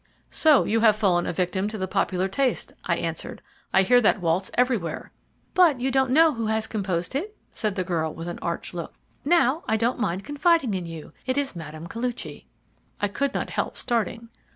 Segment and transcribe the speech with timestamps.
[0.31, 3.39] "So you have fallen a victim to the popular taste?" I answered.
[3.71, 5.11] "I hear that waltz everywhere."
[5.53, 8.95] "But you don't know who has composed it?" said the girl, with an arch look.
[9.23, 11.85] "Now, I don't mind confiding in you it is Mme.
[11.85, 12.47] Koluchy."
[12.99, 14.29] I could not help starting.